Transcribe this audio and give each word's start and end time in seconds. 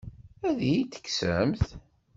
Ad 0.47 0.59
iyi-t-tekksemt? 0.69 1.65